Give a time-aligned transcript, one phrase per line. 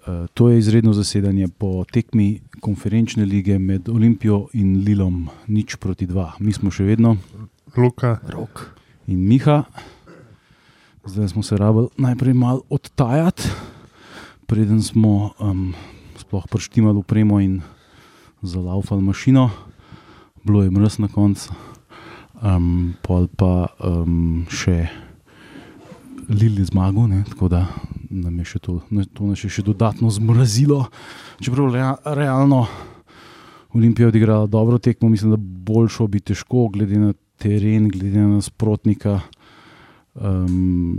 [0.00, 6.06] Uh, to je izredno zasedanje po tekmi konferenčne lige med Olimpijo in Lilom, nič proti
[6.06, 6.32] dva.
[6.40, 7.16] Mi smo še vedno,
[7.76, 8.64] Luka, Rok.
[9.06, 9.64] in Miha.
[11.04, 13.48] Zdaj smo se rabili najprej malo odtajati,
[14.46, 15.74] preden smo um,
[16.16, 17.60] sploh preštimali upremo in
[18.42, 19.50] zalaufali mašino.
[20.44, 21.52] Bilo je mrz na koncu,
[22.40, 24.88] um, pol pa um, še
[26.30, 27.64] Lili zmagal, ne, tako da
[28.10, 28.76] nam je še to,
[29.14, 30.84] to nas je še dodatno zmrazilo.
[31.42, 32.66] Čeprav rea, realno
[33.74, 38.36] Olimpija je odigrala dobro tekmo, mislim, da boljšo bi težko, glede na teren, glede na
[38.36, 39.20] nasprotnika,
[40.14, 40.98] um,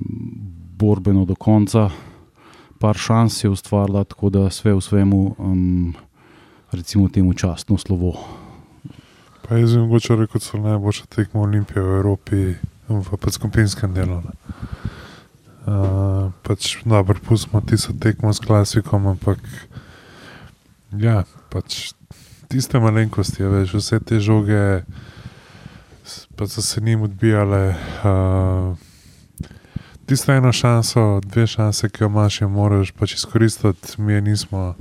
[0.80, 1.90] borbeno do konca.
[2.80, 5.94] Par šans je ustvarila, tako da sve v svemu, um,
[6.72, 8.16] recimo, temu častno slovo.
[9.48, 12.56] pa jaz bi mogoče rekel, da so najboljša tekma Olimpije v Evropi
[12.88, 14.22] v skupinskem delu.
[14.28, 14.32] ne.
[16.42, 19.38] Pač, dobro, pustimo tisto tekmo s klasikom, ampak
[20.98, 21.94] ja, pač
[22.50, 24.82] tiste malenkosti, a veš, vse te žoge
[26.36, 27.76] pa so se njim odbijale.
[28.04, 28.78] Uh,
[30.06, 34.76] tisto eno šanso, dve šanse, ki jo imaš, jo moraš pač izkoristiti, mi je nismo.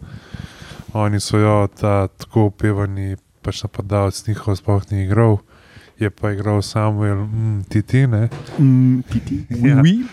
[0.93, 5.39] Oni so jo, ta tako upevani pač napadalec njihov sploh ni igral.
[6.01, 8.29] Je pa igral Samuel mm, Titi, ne.
[8.59, 9.81] Mm, titi, Ja.
[9.83, 10.07] oui,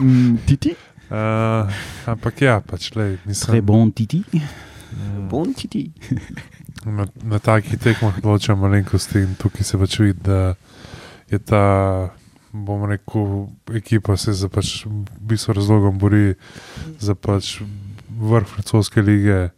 [0.00, 1.68] mm, titi, Uh,
[2.10, 3.60] ampak ja, pač le, nisem.
[3.62, 4.22] bon titi.
[5.30, 5.92] Bon titi.
[6.88, 10.54] Na, na takih tekmah odločam malenkosti in tukaj se pač vidi, da
[11.30, 11.60] je ta,
[12.52, 16.34] bom rekel, ekipa se za pač v bistvu razlogom bori
[16.98, 17.60] za pač
[18.08, 19.50] vrh francoske lige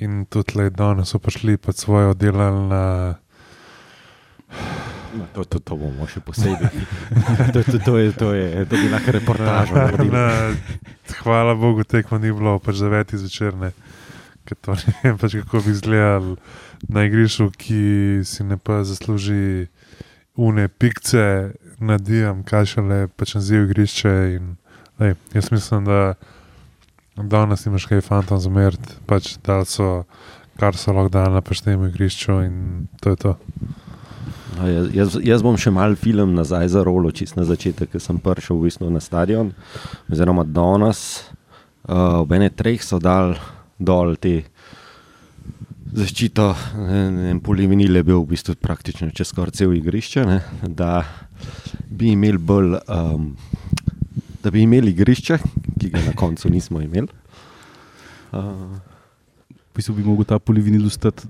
[0.00, 2.84] in tudi le danes so prišli pač svoje oddelali na
[5.12, 6.84] No, to, to, to bomo še posebej.
[7.54, 10.12] to, to, to, je, to, je, to bi lahko reportažo naredili.
[10.12, 10.26] na,
[11.20, 13.52] hvala Bogu, tekmo ni bilo, pač zaveti zvečer.
[13.60, 13.72] Ne.
[14.48, 16.34] Ker to ne vem, pač kako bi izgledal
[16.88, 17.82] na igrišču, ki
[18.24, 19.68] si ne pa zasluži
[20.40, 24.16] une pikce, nadijam, kaj šele pač naziv igrišče.
[24.38, 24.56] In,
[25.02, 26.14] lej, jaz mislim, da
[27.16, 30.06] danes imaš kaj fantom zameriti, pač da so,
[30.56, 33.36] kar so lahko dali na paštemu igrišču in to je to.
[34.58, 38.18] No, jaz, jaz, bom še mal film nazaj za rolo, čist na začetek, ker sem
[38.20, 39.52] prišel v bistvu na stadion.
[40.12, 41.24] Oziroma, danes,
[41.88, 43.36] uh, ob ene treh so dal
[43.80, 44.42] dol te
[45.92, 46.46] zaščito,
[47.28, 50.38] en polivinil je bil v bistvu praktično čez skoraj cel igrišče, ne,
[50.68, 51.02] da
[51.88, 53.32] bi imeli bolj, um,
[54.44, 55.40] da bi imeli igrišče,
[55.80, 57.08] ki ga na koncu nismo imeli.
[58.32, 58.80] Uh,
[59.72, 61.24] V bistvu bi lahko ta polivinil ostati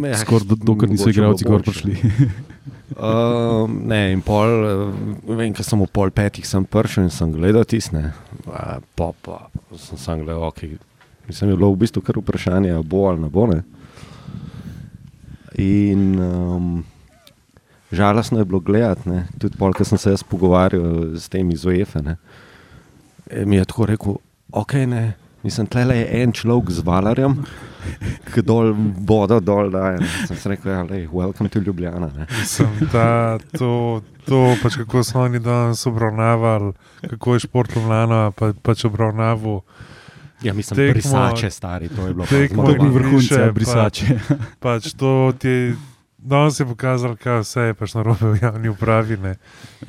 [0.00, 1.96] Ja, skoraj do, dokler niso igralci gor prišli.
[2.96, 7.32] Uh, ne, in pol, uh, vem, ker sem v pol petih sem prišel in sem
[7.32, 8.10] gledal tisne.
[8.44, 10.64] Uh, pa, pa sem, sem gledal, ok.
[11.28, 13.46] Mislim, je bilo v bistvu kar vprašanje, bo ali ne bo.
[13.48, 13.62] Ne?
[15.62, 16.84] In um,
[17.92, 22.02] žalostno je bilo gledati, tudi pol, ker sem se jaz pogovarjal s temi iz UEFA.
[22.08, 24.16] E, Mi je tako rekel,
[24.52, 25.12] ok, ne.
[25.42, 27.71] Mislim, tle je en človek z valarjem, ki
[28.42, 28.72] dol
[29.06, 30.00] vodo dol daje.
[30.00, 30.08] ne.
[30.26, 32.10] Sem si rekel, ja, lej, welcome to Ljubljana.
[32.44, 36.72] Sem ta, to, to pač kako so oni danes obravnavali,
[37.10, 39.60] kako je šport Ljubljana pa, pač obravnaval.
[40.42, 42.66] Ja, mislim, Tekmo- brisače stari, to je bilo pa tekmo.
[42.66, 44.18] To bi in vrhunce, brisače.
[44.60, 45.76] Pač to ti je,
[46.22, 49.16] danes je pokazalo, kaj vse je pač narobe v javni upravi.
[49.16, 49.34] Ne.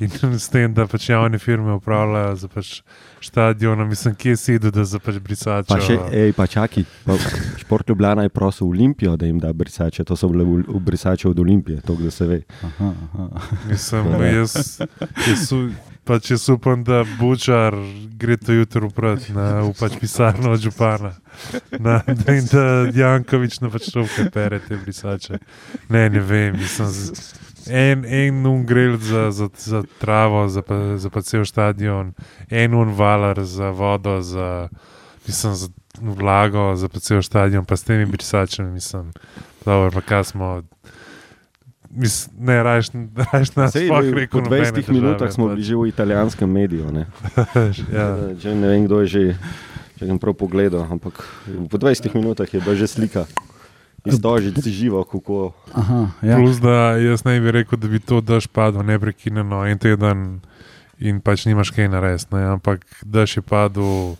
[0.00, 2.82] In s tem, da pač javne firme upravljajo za pač
[3.20, 5.68] stadion, mislim, kje idel, da za pač brisače.
[5.68, 7.16] Pa še, ej, pa čakaj, pa
[7.56, 11.28] šport Ljubljana je prosil Olimpijo, da jim da brisače, to so bile v- v brisače
[11.28, 12.42] od Olimpije, to da se ve.
[12.62, 13.28] Aha, aha.
[13.64, 14.80] Mislim, jaz,
[15.24, 15.70] jaz, u-
[16.04, 17.74] pač jaz upam, da Bučar
[18.16, 21.14] gre to jutro uprat na pač pisarno od župana.
[21.78, 25.40] Na, da, in da Jankovič na pač šovke pere te brisače.
[25.88, 27.34] Ne, ne vem, mislim, z,
[27.70, 32.12] en, en ungrel za, za, za travo, za pa, za pa cel stadion,
[32.50, 34.68] en unvalar za vodo, za,
[35.26, 35.68] mislim, za
[36.00, 39.12] vlago, za pa cel stadion, pa s temi brisačami, mislim,
[39.64, 40.62] dobro, pa kaj smo.
[41.94, 44.34] Mis, ne, rajš, rajš nas Sej, sploh v- rekel.
[44.34, 45.54] po nobene 20 težave, minutah smo pač.
[45.54, 46.90] bili že v italijanskem mediju.
[46.90, 47.04] Ne,
[47.92, 48.06] ja.
[48.34, 49.22] Že ne vem, kdo je že,
[49.94, 51.22] če sem prav pogledal, ampak
[51.64, 53.30] po 20 minutah je bila že slika.
[54.02, 55.54] Izdožiti živo, kako.
[55.72, 56.36] Aha, ja.
[56.36, 60.44] Plus, da jaz ne bi rekel, da bi to dež padel neprekinjeno en teden
[60.98, 62.28] in pač nimaš kaj narediti.
[62.28, 64.18] ne, Ampak dež je padel,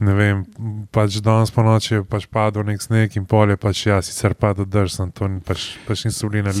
[0.00, 0.44] ne vem,
[0.92, 4.64] pač danes po noči je pač padel nek sneg in polje pač ja, sicer padel
[4.66, 6.52] dež, sem to ni- pač, pač niso bili na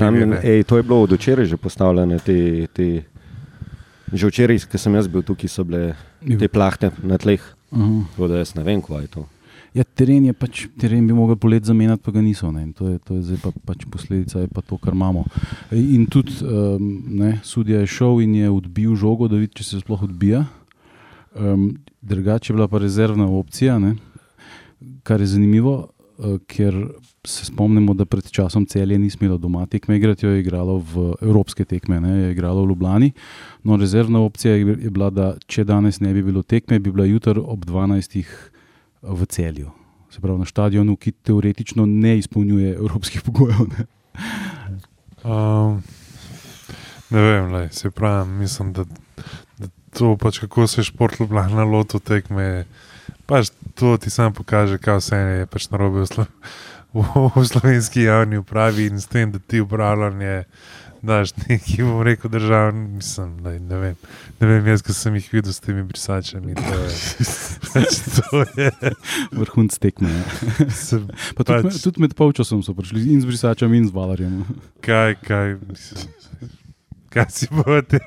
[0.44, 2.20] ej, to je bilo od včeraj že postavljene.
[2.20, 2.86] Te, te,
[4.12, 7.40] že včeraj, ko sem jaz bil tukaj, so bile Je te plahte na tleh.
[7.72, 8.04] Aha.
[8.12, 9.22] Tako da jaz ne vem, kaj je to.
[9.70, 12.50] Ja, teren je pač, teren bi mogel polet zamenjati, pa ga niso.
[12.50, 12.64] Ne.
[12.66, 15.22] In To je, to je zdaj pa, pač posledica, je pa to, kar imamo.
[15.70, 19.80] In tudi um, ne, sudija je šel in je odbil žogo, da vidi, če se
[19.80, 20.42] sploh odbija.
[21.34, 23.94] Um, drugače je bila pa rezervna opcija, ne,
[25.02, 25.88] kar je zanimivo,
[26.18, 26.74] uh, ker
[27.26, 31.12] se spomnimo, da pred časom celje ni smelo doma tekme igrati, jo je igralo v
[31.22, 33.12] evropske tekme, ne, je igralo v Ljubljani.
[33.62, 37.40] No, rezervna opcija je, bila, da če danes ne bi bilo tekme, bi bila jutri
[37.40, 38.24] ob 12.
[39.02, 39.70] v celju.
[40.10, 43.68] Se pravi, na stadionu, ki teoretično ne izpolnjuje evropskih pogojev.
[43.76, 43.86] Ne.
[45.24, 45.82] Um,
[47.10, 48.84] ne vem, lej, se pravi, mislim, da,
[49.58, 52.64] da to pač kako se šport Ljubljana loto tekme.
[53.26, 56.26] Pač to ti sam pokaže, kaj vse je pač narobe v, slo,
[56.92, 57.02] v,
[57.32, 60.44] v slovenski javni upravi in s tem, da ti upravljanje
[61.00, 63.94] daš neki, bom rekel, držav, nisem, ne, ne vem.
[64.36, 66.52] Ne vem, jaz, ki sem jih videl s temi brisačami.
[66.52, 66.90] To je,
[67.70, 68.68] pač to je
[69.38, 70.10] Vrhunc tekme.
[70.10, 70.24] ja.
[70.70, 71.06] sem,
[71.36, 71.80] Pa tudi, Pač- pač.
[71.80, 74.44] tudi med polčasom so prišli in z brisačem in z valarjem.
[74.80, 76.52] kaj, kaj, mislim,
[77.10, 77.98] kaj si bo te,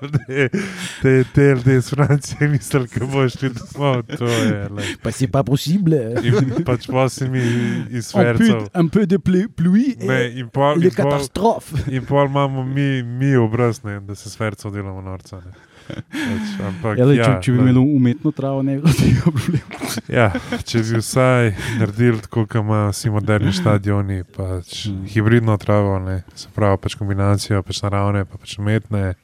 [1.01, 4.61] te, ljudje iz Francije mislili, ko boš šli domov, je.
[4.69, 4.93] Lej.
[5.03, 5.99] Pa si pa possible.
[6.23, 7.43] In pač pa si mi
[7.91, 8.69] iz Fercev.
[8.73, 11.83] un peu de plu- pluie Ne, pol, le catastrophe.
[11.91, 15.41] in pol imamo mi, mi obraz, ne, da se s Fercev delamo norca.
[15.45, 15.51] Ne.
[15.83, 17.63] Pač, ampak, Ja, lej, če, ja, če bi lej.
[17.65, 19.89] imeli umetno travo, ne bi bilo tega problema.
[20.09, 20.27] Ja,
[20.61, 21.49] če bi vsaj
[21.79, 25.05] naredili tako, kot imajo vsi moderni stadioni, pač Mm.
[25.07, 29.15] hibridno travo, ne, se pravi, pač kombinacijo pač naravne, pa pač umetne.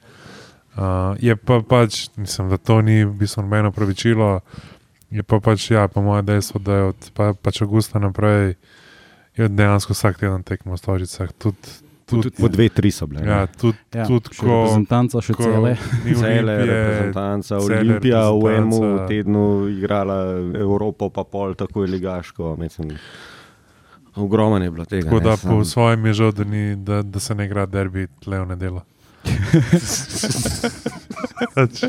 [0.70, 4.40] Uh, je pa pač, mislim, da to ni v bistvu nobeno pravičilo.
[5.10, 8.54] Je pa pač, ja, po mojem dejstvu, da je od pa, pač avgusta naprej
[9.36, 11.32] dejansko vsak teden tekmo v Stožicah.
[11.34, 11.58] Tudi,
[12.12, 13.22] tudi, Po dve, tri so bile.
[13.22, 13.46] ja, ne.
[13.54, 15.72] tudi, Ja, tudi ko, reprezentanca, še ko cele.
[16.04, 19.06] Cele Olimpije, reprezentanca, cele Olimpija v enem reprezentanca.
[19.06, 20.18] tednu igrala
[20.56, 22.56] Evropo, pa pol tako je ligaško.
[22.56, 22.94] Mislim,
[24.16, 25.04] ogromno je bilo tega.
[25.04, 27.66] Tako ne, da sam- po svojem je žal, da, ni, da, da se ne igra
[27.66, 28.82] derbi tle v nedeljo.
[31.54, 31.84] pač,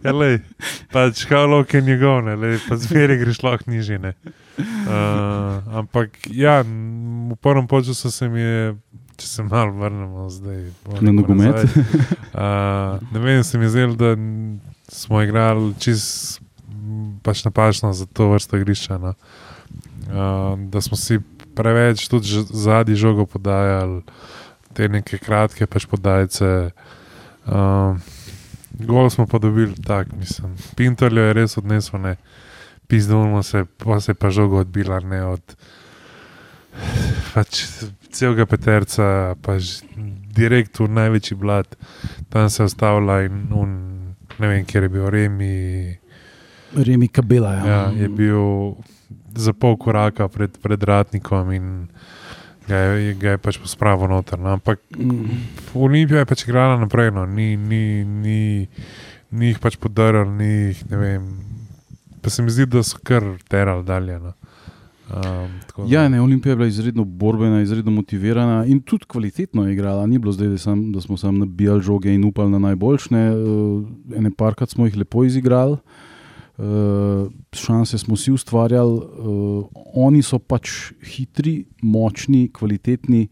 [0.00, 0.40] ja, lej,
[0.88, 1.24] pač,
[1.64, 4.14] can you go, ne, lej, pa zmeraj greš lahko nižine.
[4.58, 8.74] Uh, ampak, ja, v prvem času se mi je,
[9.16, 10.62] če se malo vrnemo zdaj.
[11.00, 11.64] Na nogomet.
[11.64, 14.14] Uh, ne vem, se mi zdelo, da
[14.92, 16.40] smo igrali čist
[17.22, 18.98] pač napačno za to vrsto igrišča.
[18.98, 19.14] No.
[20.08, 21.20] Uh, da smo si
[21.54, 24.02] preveč tudi zadnji žogo podajali,
[24.72, 26.72] te neke kratke pač podajce.
[27.46, 27.96] Uh,
[28.80, 30.56] gol smo pa dobili tak, mislim.
[30.76, 32.16] Pintoljo je res odnesel, ne.
[32.88, 35.56] Pizdolno se, pa se je pa žogo odbila, ne od
[37.32, 37.64] pač
[38.12, 39.06] celega peterca,
[39.36, 39.82] pa ž-
[40.30, 41.66] direkt v največji blad,
[42.28, 43.70] tam se je ustavila in un,
[44.36, 45.56] ne vem, kjer je bil Remi.
[46.74, 47.52] Remi Kabela.
[47.54, 47.64] Ja.
[47.64, 48.76] Ja, je bil
[49.34, 51.66] za pol koraka pred, pred ratnikom in
[52.64, 54.38] ga je, ga je pač pospravil noter.
[54.38, 54.52] No.
[54.52, 55.24] Ampak Mm.
[55.74, 57.26] Olimpija je pač igrala naprej, no.
[57.26, 58.68] ni, ni, ni,
[59.30, 61.22] ni jih pač podaril, ni jih, ne vem.
[62.20, 64.18] Pa se mi zdi, da so kar terali dalje.
[64.18, 64.32] No.
[65.12, 70.06] Um, Ja, ne, Olimpija je bila izredno borbena, izredno motivirana in tudi kvalitetno je igrala.
[70.06, 73.36] Ni bilo zdaj, da, sam, da smo samo nabijali žoge in upali na najboljšne.
[73.36, 73.84] Uh,
[74.16, 75.76] ene parkrat smo jih lepo izigrali,
[76.58, 76.64] uh,
[77.52, 78.92] šanse smo si ustvarjali.
[78.92, 79.64] Uh,
[79.94, 83.28] oni so pač hitri, močni, kvalitetni.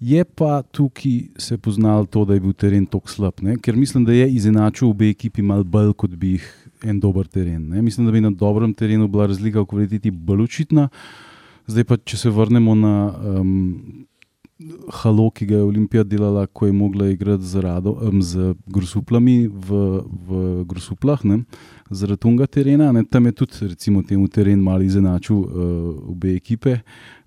[0.00, 3.56] Je pa tukaj se poznalo to, da je bil teren tako slab, ne?
[3.56, 7.68] ker mislim, da je izenačil obe ekipi malo bolj, kot bi jih en dober teren.
[7.68, 7.82] Ne?
[7.82, 10.88] Mislim, da bi na dobrem terenu bila razlika v kvaliteti bolj očitna.
[11.66, 14.06] Zdaj pa, če se vrnemo na um,
[15.02, 19.48] halo, ki ga je Olimpija delala, ko je mogla igrati z, rado, um, z grusuplami
[19.48, 19.80] v,
[20.28, 21.42] v grusuplah, ne?
[21.90, 22.92] zaradi tunga terena.
[22.92, 23.04] Ne?
[23.04, 25.48] Tam je tudi, recimo, temu teren malo izenačil uh,
[26.14, 26.78] obe ekipe.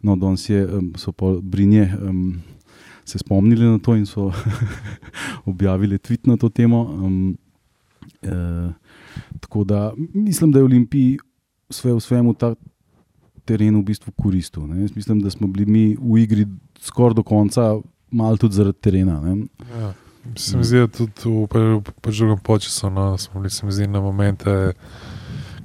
[0.02, 1.90] No, danes je, um, so pa Brinje.
[2.00, 2.40] Um,
[3.10, 4.30] Se spomnili na to in so
[5.50, 6.84] objavili tweet na to temo.
[6.84, 7.38] Um,
[8.22, 8.70] eh,
[9.40, 11.18] tako da mislim, da je Olimpiji
[11.70, 12.56] vse v svemu ta
[13.46, 14.68] teren v bistvu koristil.
[14.68, 14.82] ne.
[14.82, 16.48] Jaz mislim, da smo bili mi v igri
[16.80, 17.80] skoraj do konca,
[18.12, 19.20] malo tudi zaradi terena.
[19.22, 19.46] Ne.
[19.80, 19.94] Ja.
[20.36, 23.88] Se mi zdi, da tudi v, v drugem času no, smo bili se mi zdi,
[23.88, 24.74] na momente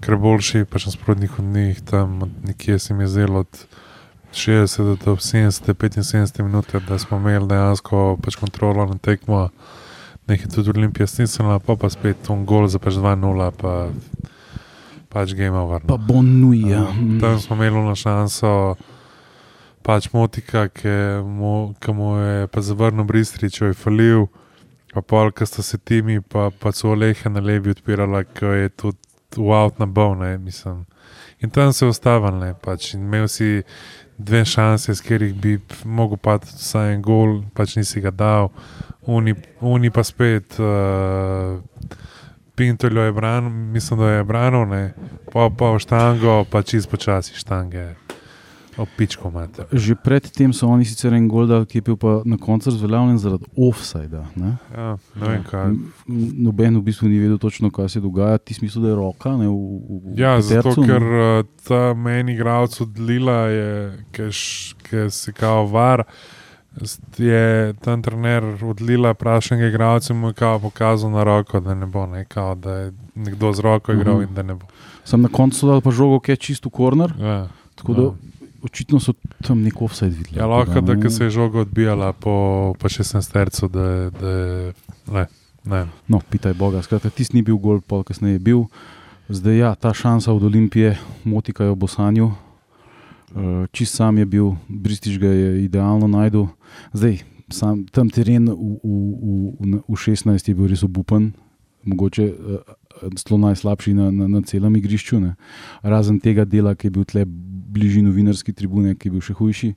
[0.00, 1.80] kar boljši, pač nasprotnih od njih.
[1.80, 3.66] Tam nekje se mi je zdelo od
[4.32, 9.48] 60 do 70, 75 minut, da smo imeli dejansko pač kontrolo na tekmo.
[10.26, 13.90] Nekaj tudi Olimpija stisnila, pa pa spet un gol za pač 2-0, pa
[15.12, 15.81] pač game over.
[15.85, 15.99] Pa No.
[15.99, 16.64] bon nui.
[16.71, 16.88] Ja.
[16.88, 18.75] Um, tam smo imeli na šanso,
[19.85, 24.26] pač motika, ki mu, ki mu je pa zavrnil Bristrič, jo je falil,
[24.95, 28.69] pa pol, ki sta se timi, pa, pa so Olehe na levi odpirala, ki je
[28.81, 28.99] tudi
[29.37, 30.87] v out na bovne, mislim.
[31.43, 33.62] In tam se je ustavil, ne, pač, in imel si
[34.19, 38.50] dve šanse, s katerih bi mogel pa vsaj en gol, pač nisi ga dal,
[39.06, 40.56] oni, oni pa spet.
[40.56, 41.61] Uh,
[42.54, 44.94] Pintoljo je branil, mislim, da je branil, ne,
[45.32, 47.94] pa pa v štango, pa čist počasi štange.
[48.75, 49.62] Opičko imate.
[49.73, 53.46] Že predtem so oni sicer en gol, ki je bil pa na koncu razveljavljen zaradi
[53.56, 54.23] offsajda.
[54.34, 55.75] Ja, ne vem kaj.
[56.37, 58.38] Noben v bistvu ni vedel točno, kaj se dogaja.
[58.38, 59.30] Ti smisel, da je roka.
[59.30, 60.87] Ne, v, v, Ja, zato petercu, ne.
[60.88, 63.70] ker uh, ta meni igralec od Lila je,
[64.11, 64.30] ki
[65.08, 66.02] si kao var.
[66.02, 66.43] s-
[67.16, 71.87] Je tam trener od Lila vprašanega igralca in mu je pokazal na roko, da ne
[71.87, 74.23] bo, ne, kao, da je nekdo z roko igral Mhm.
[74.23, 74.66] in da ne bo.
[75.04, 77.12] Sem na koncu dal pa žogo, ki je čisto korner.
[77.16, 78.11] Ja, Tako da ja.
[78.62, 80.38] očitno so tam nek offside videli.
[80.38, 81.02] ja lahko da, ne.
[81.02, 82.35] ker se je žoga odbijala po,
[82.75, 84.73] po 16 tercu, da, je- da je,
[85.07, 85.26] ne,
[85.64, 85.87] ne.
[86.09, 86.83] No, pitaj Boga.
[86.83, 88.64] Skratka, tisti ni bil gol, pol kasneje je bil.
[89.28, 92.33] Zdaj, ja, ta šansa od Olimpije, motika jo v Bosanju.
[93.35, 96.47] Uh, čist sam je bil, Bristiž ga je idealno najdel.
[96.95, 97.19] Zdaj,
[97.50, 98.93] sam, tam teren v, v,
[99.59, 101.33] v, v 16 je bil res obupen,
[101.83, 102.62] mogoče uh,
[103.19, 105.19] zelo najslabši na, na, na celem igrišču.
[105.19, 105.35] Ne.
[105.83, 107.25] Razen tega dela, ki je bil tle
[107.75, 109.75] bližje novinarski tribune, ki je bil še hujši.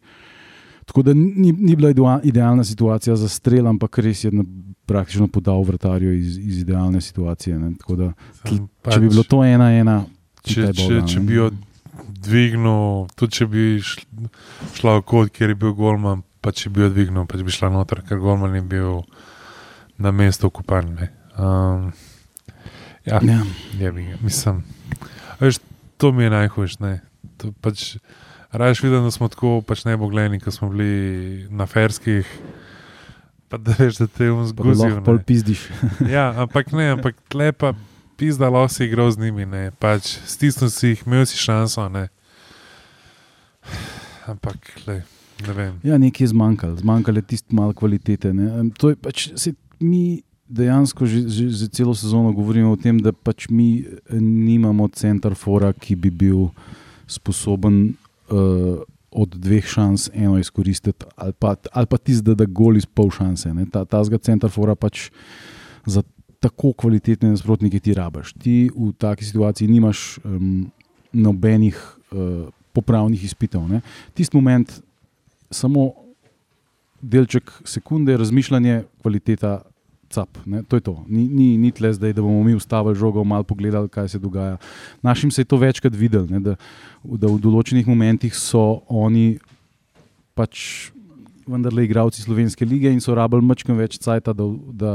[0.88, 4.46] Tako da ni, ni bila idea- idealna situacija za strel, ampak res je na,
[4.88, 7.58] praktično podal vrtarjo iz, iz idealne situacije.
[7.98, 8.14] Da,
[8.46, 10.06] Sem če bi bilo to ena, ena,
[10.46, 11.26] če, če, Boga, če ne.
[11.26, 11.50] bi jo
[12.08, 14.30] dvignil, tudi če bi šl-
[14.74, 17.52] šla v kot, kjer je bil Golman, pa če bi jo dvignil, pa če bi
[17.52, 19.02] šla noter, ker Golman je bil
[19.98, 20.96] na mestu okupan.
[20.96, 21.08] ne.
[21.38, 21.94] Um,
[23.06, 23.42] ja, Ja.
[23.74, 24.64] je mislim.
[25.32, 25.60] a Veš,
[25.98, 26.78] to mi je najhujše.
[26.80, 27.02] ne.
[27.38, 27.98] To Pač,
[28.52, 32.26] Rajš vidim, da smo tako pač nebogljeni, ko smo bili na ferskih.
[33.50, 35.68] Pa da veš, da te lahko pol pizdiš.
[36.02, 37.74] Ja, ampak ne, ampak lepa
[38.17, 39.45] pizda, lahko si igral z njimi.
[39.45, 39.71] Ne.
[39.79, 41.86] Pač, stisnil si jih, imel si šanso.
[41.93, 42.07] Ne.
[44.27, 44.57] Ampak,
[44.88, 45.03] lej,
[45.47, 45.75] ne vem.
[45.86, 48.33] Ja, nekaj je zmanjkalo, zmanjkalo je tisto malo kvalitete.
[48.33, 48.69] Ne.
[48.81, 53.12] To je pač, se, mi dejansko že, že, že celo sezono govorimo o tem, da
[53.12, 56.50] pač mi eh, nimamo centrafora, ki bi bil
[57.07, 57.95] sposoben
[58.27, 58.83] uh,
[59.15, 63.07] od dveh šans eno izkoristiti, ali pa, ali pa tisti, da da gol iz pol
[63.12, 63.53] šanse.
[63.53, 63.63] ne.
[63.71, 65.07] Ta, ta zga centrafora pač
[65.88, 66.03] za
[66.39, 68.34] tako kvalitetne nasprotnike ti rabaš.
[68.34, 70.67] Ti v taki situaciji nimaš um,
[71.13, 71.77] nobenih
[72.12, 73.67] uh, popravnih izpitev.
[73.67, 73.82] ne.
[74.13, 74.82] Tisti moment,
[75.51, 75.94] samo
[77.01, 79.62] delček sekunde, razmišljanje, kvaliteta,
[80.10, 80.38] cap.
[80.46, 80.63] Ne?
[80.63, 81.03] To je to.
[81.08, 84.58] Ni, ni, ni tle zdaj, da bomo mi ustavili žogo, malo pogledali, kaj se dogaja.
[85.01, 86.39] Našim se je to večkrat videl, ne?
[86.39, 86.56] da,
[87.03, 89.38] da v določenih momentih so oni
[90.38, 90.91] pač
[91.48, 94.94] vendarle igravci slovenske lige in so rabili mačkam več cajta, da, da,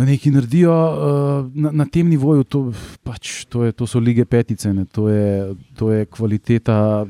[0.00, 2.44] da nekaj naredijo uh, na, na tem nivoju.
[2.44, 2.60] To,
[3.04, 4.86] pač, to, je, to so lige petice, ne?
[4.88, 7.06] to je, to je kvaliteta.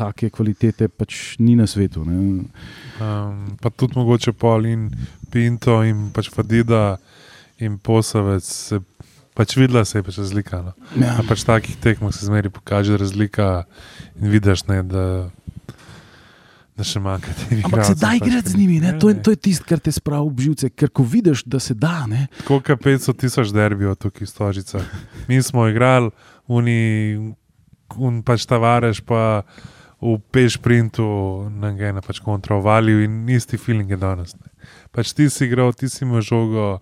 [0.00, 2.04] Take kvalitete pač ni na svetu.
[2.06, 2.46] Ne.
[3.02, 4.86] Um, pa tudi mogoče Pol in
[5.34, 7.00] Pinto in pač Fadida
[7.58, 8.46] in Posavec.
[8.46, 8.78] Se,
[9.34, 10.62] pač videla se je pač razlika.
[10.62, 10.72] No.
[10.94, 11.16] Ja.
[11.18, 13.66] Na pač takih tekmah se zmeri pokaže razlika
[14.14, 15.04] in vidiš, ne, da,
[16.80, 18.94] da še manjka teh Ampak se da igrati z njimi, ne?
[18.98, 20.70] to je, to je tisto, kar te spravi v živce.
[20.72, 24.94] Ker ko vidiš, da se da, ne, Tako kot 500 tisoč derbijo tukaj v Stožicah.
[25.28, 26.10] Mi smo igrali,
[26.48, 26.80] uni,
[28.00, 29.42] un pač tavareš pa
[30.00, 31.04] v pešprintu,
[31.60, 34.32] na gena pač kontrovalil in isti feeling je danes.
[34.40, 34.48] Ne.
[34.96, 36.78] Pač ti si igral, ti si imel žogo,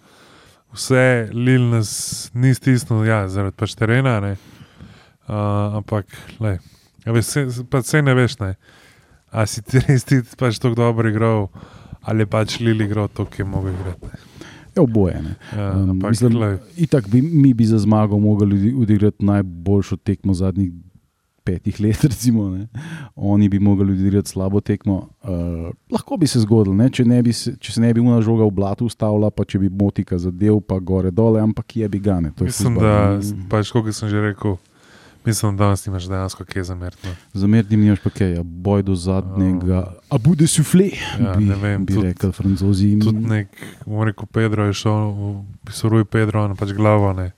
[0.75, 1.91] vse, lil nas
[2.35, 4.37] ni stisnil, ja, zaradi pač terena, ne.
[5.29, 6.07] Uh, ampak,
[6.41, 6.57] le,
[7.05, 8.55] ja, veš, se, pa se ne veš, ne.
[9.31, 11.49] A si ti res ti pač tako dobro igral,
[12.03, 14.07] ali pač Lili igral to, ki je mogel igrati.
[14.75, 15.23] je oboje.
[15.23, 15.35] Ne.
[15.57, 20.73] Ja, Um, mislim, Itak bi mi bi za zmago mogli odigrati najboljšo tekmo zadnjih
[21.45, 22.51] petih let, recimo.
[22.51, 22.69] Ne.
[23.17, 25.09] Oni bi mogli odigrati slabo tekmo.
[25.23, 26.91] Uh, lahko bi se zgodilo, ne.
[26.91, 29.59] če, ne bi se, če se ne bi una žoga v blatu ustavila, pa če
[29.59, 32.33] bi motika zadev, pa gore dole, ampak je bi gane.
[32.41, 33.17] Mislim, da,
[33.49, 34.59] pač, kot sem že rekel,
[35.29, 37.05] mislim, da danes nimaš dejansko kje zameriti.
[37.05, 37.15] No.
[37.35, 40.89] Zameriti mi imaš pa kaj, ja, boj do zadnjega, a bude sufle,
[41.21, 42.95] Ja, bi, ne vem, bi tudi- rekel francozi.
[42.99, 43.53] Tudi nek,
[43.87, 45.13] bom rekel, Pedro je šel,
[45.65, 47.13] pisoruj Pedro na pač glavo.
[47.13, 47.33] Ne.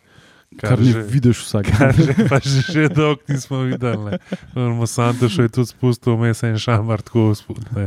[0.58, 2.26] kar ne že, vidiš vsak kar dan.
[2.28, 4.18] pa že, že dolgo nismo videli.
[4.54, 7.86] Monsanto še je tudi spustil, vmes en šamar tako spustil.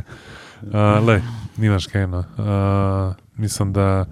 [0.64, 1.18] Uh, le,
[1.60, 2.08] nimaš kaj.
[2.08, 2.24] No.
[2.40, 4.06] Uh, mislim, da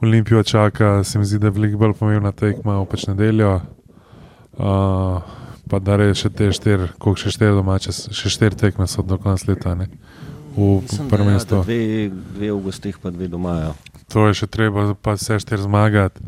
[0.00, 3.60] Olimpijo čaka, se mi zdi, da je veliko bolj pomembna tekma v pač nedeljo.
[4.56, 5.20] Uh,
[5.68, 9.18] pa da reče še te štiri, koliko še štiri domače, še štiri tekme so do
[9.20, 9.74] konca leta.
[9.76, 9.90] Ne?
[10.56, 11.60] V prvem ja, mestu.
[11.60, 12.08] da dve,
[12.38, 13.56] dve v gostih, pa dve doma.
[13.60, 13.72] Ja.
[14.14, 16.22] To je še treba, pa vse štiri zmagati,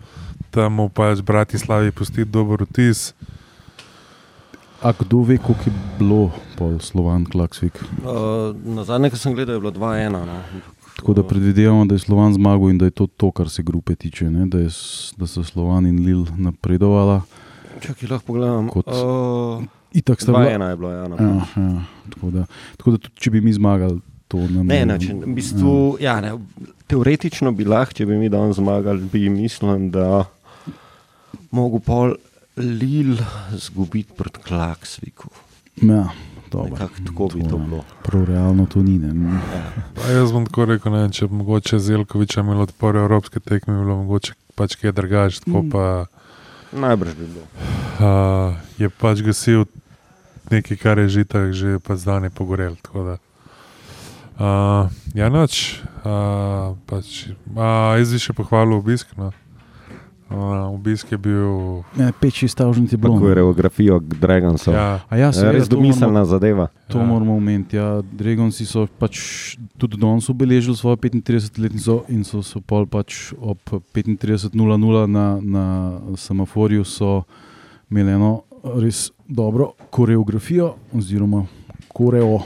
[0.53, 3.13] tam mu pač Bratislavi pustiti dober vtis.
[4.79, 6.21] A kdo ve, koliko je bilo
[6.55, 7.81] pol Slovan Klaksvik?
[8.05, 10.15] Uh, na zadnje, ko sem gledal, je bilo 2-1.
[10.15, 10.39] No.
[10.99, 13.95] Tako da predvidevamo, da je Slovan zmagal in da je to to, kar se grupe
[13.95, 14.47] tiče, ne?
[14.47, 14.71] da, je,
[15.17, 17.23] da so Slovan in Lil napredovala.
[17.81, 18.69] Čakaj, lahko pogledam.
[18.69, 20.45] Kot- Uh, Itak sta bila.
[20.45, 21.09] 2-1 je bilo, ja.
[21.09, 21.17] No.
[21.17, 22.45] Ja, ja, tako, da,
[22.77, 26.21] tako da tudi, če bi mi zmagali, to nam Ne, ne, če, v bistvu, ja,
[26.21, 26.35] ne,
[26.87, 30.25] teoretično bi lahko, če bi mi danes zmagali, bi mislim, da
[31.51, 32.15] mogo pol
[32.57, 33.15] Lil
[33.55, 35.31] zgubiti proti Klaksviku.
[35.79, 36.09] Ja.
[36.49, 37.65] Nekako tako bi to ja.
[37.65, 37.83] bilo.
[38.03, 38.99] Prav realno to ni.
[38.99, 39.41] Ne.
[39.95, 43.75] Pa jaz bom tako rekel, ne, vem, če bi mogoče Zelkoviča imel odpor evropske tekme,
[43.75, 45.41] bi bilo mogoče pač kaj drugače.
[45.41, 46.18] Tako Mm.
[46.73, 47.47] Najbrž bi bilo.
[47.99, 49.65] uh, je pač gasil
[50.51, 52.77] nekaj, kar je že tako, že pa zdaj ne pogorel.
[54.39, 55.83] Uh, ja, noč.
[56.05, 59.11] Uh, pač, uh, jaz bi še pohvalil obisk.
[59.19, 59.33] No.
[60.31, 60.37] Uh,
[60.71, 61.81] obisk je bil.
[61.97, 63.17] Ne, 5-6 stavžnic je bilo.
[63.19, 64.71] Geografijo Dragonsa.
[64.71, 66.67] Ja, Ja, A ja, seveda, res domiselna moramo- zadeva.
[66.89, 67.05] To Ja.
[67.07, 67.77] moramo omeniti.
[67.77, 69.17] Ja, Dragonsi so pač
[69.77, 73.59] tudi danes obeležili svojo 35-letnico in so, so pol pač ob
[73.91, 74.53] 35.00
[75.07, 75.65] na, na
[76.15, 77.23] semaforju so
[77.91, 78.43] imeli eno
[78.77, 81.47] res dobro koreografijo oziroma
[81.89, 82.41] koreo.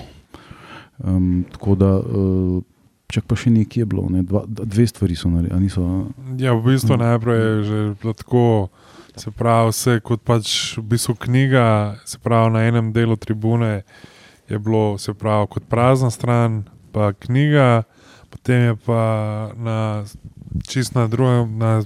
[0.99, 2.63] Um, tako da, uh,
[3.13, 4.25] čak pa še nekaj je bilo, ne?
[4.25, 5.85] Dva, dve stvari so naredili, niso.
[5.85, 5.97] a?
[6.41, 7.03] ja, v bistvu Mm.
[7.05, 7.79] najprej je že
[8.17, 8.73] tako.
[9.13, 13.85] Se pravi, vse kot pač v bistvu knjiga, se pravi, na enem delu tribune
[14.49, 16.65] je bilo, se pravi, kot prazna stran,
[16.97, 17.85] pa knjiga,
[18.33, 19.03] potem je pa
[19.53, 20.05] na
[20.65, 21.85] čist na drugem, na,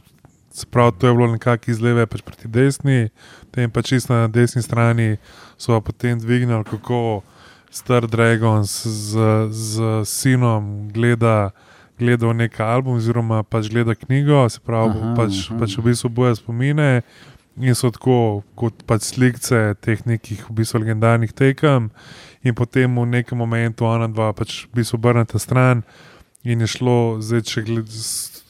[0.55, 3.11] se pravi, to je bilo nekako iz leve pač proti desni,
[3.51, 5.17] potem pa čist na desni strani
[5.59, 7.27] so pa potem dvignili, kako
[7.71, 9.13] Star Dragons z,
[9.51, 11.51] z sinom gleda.
[11.97, 15.57] Gledal nek album, oziroma pač gleda knjigo, se pravi, Aha, pač, aha.
[15.63, 17.01] pač v bistvu boje spomine
[17.57, 19.41] in so tako kot pač slike
[19.81, 21.89] teh nekih v bistvu legendarnih tekem,
[22.45, 25.83] in potem v nekem momentu ona dva pač v bistvu obrneta stran
[26.45, 27.65] in je šlo, zdaj če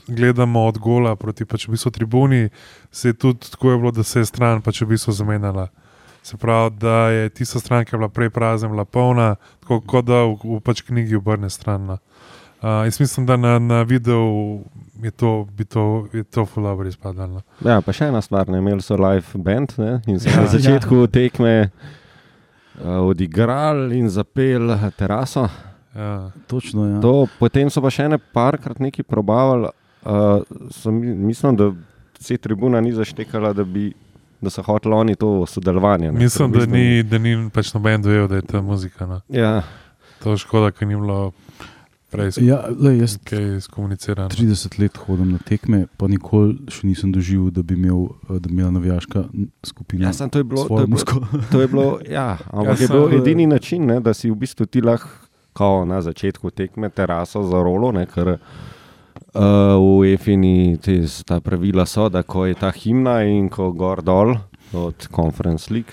[0.06, 2.50] gledamo od gola proti pač v bistvu tribuni,
[2.90, 5.70] se je tudi tako je bilo, da se je stran pač v bistvu zamenjala.
[6.26, 9.28] Se pravi, da je tista stran, ki je bila prej prazna, bila polna,
[9.60, 11.86] tako kot da v, v pač knjigi obrne stran.
[11.86, 11.98] no.
[12.56, 14.64] Uh, jaz mislim, da na, na videu
[14.98, 17.42] je to, bi to, je to fulabri izpadalo.
[17.60, 20.40] Ja, pa še ena stvar, ne, imeli so live band ne, in so Ja.
[20.40, 21.68] na začetku tekme
[22.74, 25.46] uh, odigrali in zapeli teraso.
[25.94, 26.30] Ja.
[26.46, 27.00] Točno, ja.
[27.00, 29.70] To, potem so pa še ene parkrat nekaj probavali.
[30.02, 31.70] Uh, so mi- mislim, da
[32.18, 33.92] se tribuna ni zaštekala, da, bi,
[34.40, 36.12] da so hoteli oni to sodelovanje.
[36.12, 39.06] ne, Mislim, ker da bistvu- ni, da ni pač noben dojel, da je ta muzika.
[39.06, 39.20] No.
[39.30, 39.62] Ja,
[40.18, 41.32] To je škoda, ker ni bilo
[42.08, 44.28] prej Ja, lej, jaz kaj skomunicirano.
[44.28, 48.54] 30 let hodim na tekme, pa nikoli še nisem doživel, da bi, imel, da bi
[48.54, 49.24] imela navijaška
[49.62, 50.64] skupina ja sem, to je bilo.
[50.64, 51.04] To je bilo,
[51.52, 54.66] to je bilo ja, ampak Ja, je bil edini način, ne, da si v bistvu
[54.66, 58.38] ti lahko na začetku tekme teraso za rolo, ne, ker
[59.34, 64.02] uh, v EFINI te, ta pravila so, da ko je ta himna in ko gor
[64.02, 64.36] dol
[64.72, 65.92] od Conference League,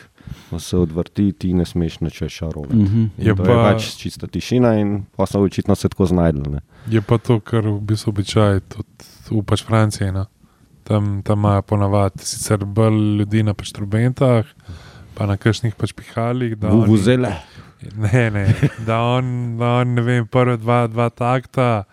[0.49, 2.73] ko se odvrti, ti ne smeš nič več šarove.
[2.75, 3.03] Mhm.
[3.17, 6.49] Je, pa- je pač čista tišina in pa so očitno se tako znajdli.
[6.51, 6.61] Ne.
[6.89, 10.11] Je pa to, kar v bistvu običaj tudi v pač Franciji.
[10.11, 10.25] No.
[10.83, 14.43] Tam, tam imajo ponavadi sicer bolj ljudi na pač trubentah,
[15.15, 16.57] pa na kakšnih pač pihalih.
[16.59, 17.31] Vuvuzele.
[17.99, 18.45] Ne, ne,
[18.87, 21.83] da on, da on ne vem, prve dva, dva takta,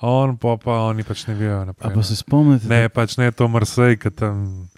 [0.00, 1.94] on pa, pa oni pač ne vejo naprej.
[1.94, 4.68] pa se spomnite, Ne, pač ne to Marsej, ki tam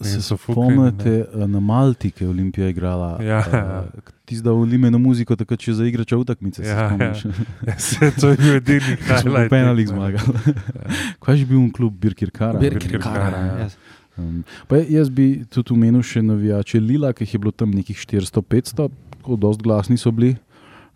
[0.00, 3.18] se spomnite eh, na Malti, ki je Olimpija igrala.
[3.20, 3.44] Ja.
[4.24, 6.62] Ti zdaj volime na muziko, tako če za igre čovtakmice.
[6.64, 7.12] Ja, Ja,
[7.66, 7.78] ja.
[7.78, 9.50] Se to je bil edini Ko smo highlight.
[9.50, 9.96] po penalih tekme.
[9.96, 10.54] zmagali.
[11.22, 12.58] Kaj je bil klub Birkirkara?
[12.58, 13.68] Birkirkara, ja.
[14.16, 17.96] Um, pa jaz bi tudi omenil še navijače Lila, ki jih je bilo tam nekih
[17.96, 18.88] 400-500,
[19.20, 20.36] tako glasni so bili.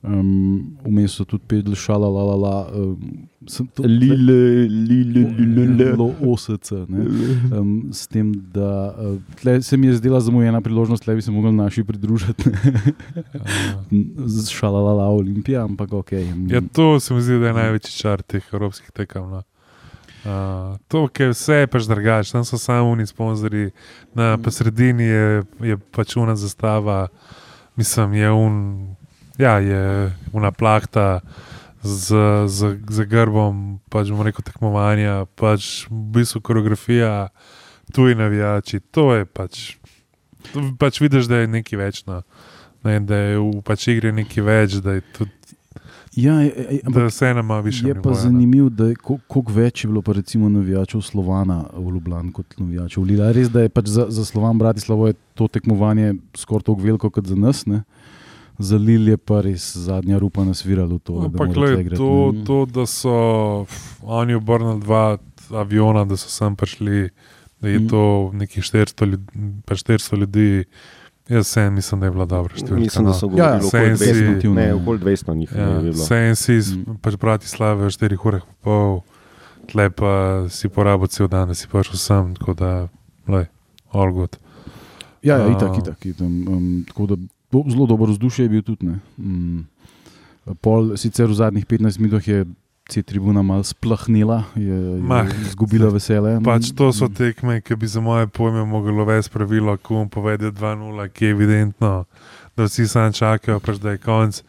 [0.04, 2.56] Um, Vmes so tudi pedli šala, la la la.
[2.76, 3.28] Um,
[3.74, 5.84] to- Lile, lile, lile.
[5.92, 6.72] Bilo OSC.
[6.88, 7.06] ne.
[7.58, 11.52] Um, s tem, da uh, se mi je zdela zamujena priložnost, da bi se mogli
[11.52, 12.50] naši pridružiti.
[13.44, 13.84] Ja.
[14.26, 16.12] Z šalalala Olimpija, ampak ok.
[16.48, 19.30] Ja, to se mi zdi, da je največji čar teh evropskih tekem.
[19.30, 19.42] No.
[20.24, 23.70] Uh, to, ker vse je pač drugače, tam so samo oni sponzorji,
[24.14, 27.08] na pa sredini je, je pač una zastava,
[27.76, 28.54] mislim, je un,
[29.38, 31.20] ja, je una plahta
[31.82, 32.16] z,
[32.48, 37.28] z, z grbom, pač bomo rekel tekmovanja, pač v bistvu koreografija,
[37.92, 39.76] tuji navijači, to je pač,
[40.52, 42.22] to pač vidiš, da je nekaj več, no.
[42.84, 45.32] ne, da je v pač igri nekaj več, da je tudi
[46.16, 47.88] Ja, je, je, da se ena ima više.
[47.88, 52.32] je pa zanimivo, da je ko- koliko več je bilo recimo navijačev Slovana v Ljubljani
[52.32, 53.32] kot navijačev v Lila.
[53.32, 57.34] Res, da je pač za, za Slovan Bratislavo to tekmovanje skoraj tako veliko kot za
[57.34, 57.66] nas.
[57.66, 57.82] Ne?
[58.56, 61.12] Za Lil je pa res zadnja rupa nasvirala v to.
[61.12, 62.10] da Ampak mora gled, tle igrati, to,
[62.44, 63.14] to, da so
[63.64, 65.18] pf, oni obrnili dva
[65.52, 67.10] aviona, da so sem prišli,
[67.60, 67.88] da je Mm.
[67.88, 69.26] to nekih 400 ljudi,
[69.64, 70.64] pa 400 ljudi.
[71.26, 72.78] Jaz sem, mislim, da je bila dobra številka.
[72.78, 73.14] Mislim, da no.
[73.14, 74.12] so Ja, okoli si- 200.
[74.12, 75.92] definitivno, Ne, okoli 200 njih Ja, je bilo.
[75.96, 76.96] Vse si iz Mm.
[77.00, 79.00] pač Bratislave v 4 urah pa pol,
[79.66, 80.12] tle pa
[80.48, 82.88] si porabil cel dan, da si prišel sem, tako da,
[83.26, 83.48] lej,
[83.90, 84.36] all good.
[85.22, 85.96] Ja, ja itak, itak.
[85.98, 86.20] itak.
[86.20, 87.16] Um, tako da
[87.54, 88.86] do, zelo dobro vzdušje je bil tudi.
[88.86, 88.98] ne.
[89.16, 89.62] Um,
[90.56, 92.44] pol, sicer v zadnjih 15 minutah je
[92.84, 95.24] C tribuna malo splahnila, je, Mah.
[95.24, 96.36] je izgubila vesele.
[96.42, 97.14] Pač to so Mm.
[97.14, 101.30] tekme, ki bi za moje pojme moglo vesti pravilo, ko jim povede 2-0, ki je
[101.30, 102.04] evidentno,
[102.52, 104.42] da vsi sam čakajo, pač da je konc.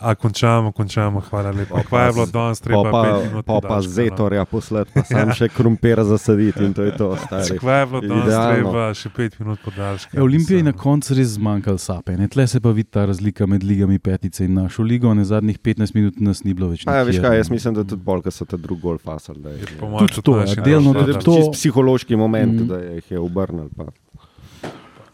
[0.00, 1.74] A končamo, končamo, hvala lepa.
[1.74, 3.02] Pa Kva je bilo danes, treba pa,
[3.44, 7.16] pa, pa zetorja poslati, pa sam še krumpira zasaditi in to je to.
[7.18, 7.58] stari.
[7.60, 10.16] Kva je bilo danes, treba še pet minut podaljška.
[10.16, 12.16] Ja, Olimpija je na koncu res zmanjkalo sape.
[12.16, 12.28] Ne?
[12.28, 15.12] Tle se pa vidi ta razlika med ligami petice in našo ligo.
[15.12, 16.86] Ne zadnjih 15 minut nas ni bilo več.
[16.86, 19.40] A Ja, veš kaj, jaz mislim, da tudi bolj, ker so te drugi gol fasali.
[19.40, 21.36] da je- Je po mojem Tudi to, ja, naši delno naš- tudi naš- to.
[21.36, 22.62] Čist psihološki moment, Mm.
[22.62, 22.68] mm.
[22.68, 23.68] da jih je obrnil.